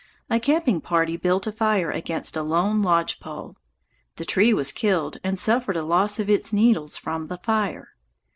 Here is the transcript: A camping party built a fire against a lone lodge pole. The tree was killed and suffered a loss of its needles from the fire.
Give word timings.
A 0.31 0.39
camping 0.39 0.81
party 0.81 1.15
built 1.15 1.45
a 1.45 1.51
fire 1.51 1.91
against 1.91 2.35
a 2.35 2.41
lone 2.41 2.81
lodge 2.81 3.19
pole. 3.19 3.57
The 4.15 4.25
tree 4.25 4.51
was 4.51 4.71
killed 4.71 5.19
and 5.23 5.37
suffered 5.37 5.77
a 5.77 5.83
loss 5.83 6.19
of 6.19 6.27
its 6.27 6.51
needles 6.51 6.97
from 6.97 7.27
the 7.27 7.37
fire. 7.37 7.89